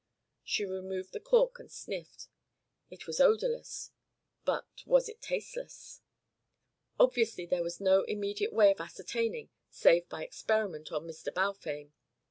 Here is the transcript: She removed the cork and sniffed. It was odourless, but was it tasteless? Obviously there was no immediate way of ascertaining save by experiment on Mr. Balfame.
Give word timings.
She 0.43 0.65
removed 0.65 1.11
the 1.11 1.19
cork 1.19 1.59
and 1.59 1.71
sniffed. 1.71 2.27
It 2.89 3.05
was 3.05 3.21
odourless, 3.21 3.91
but 4.43 4.65
was 4.87 5.07
it 5.07 5.21
tasteless? 5.21 6.01
Obviously 6.99 7.45
there 7.45 7.61
was 7.61 7.79
no 7.79 8.01
immediate 8.05 8.51
way 8.51 8.71
of 8.71 8.81
ascertaining 8.81 9.51
save 9.69 10.09
by 10.09 10.23
experiment 10.23 10.91
on 10.91 11.05
Mr. 11.05 11.31
Balfame. 11.31 11.91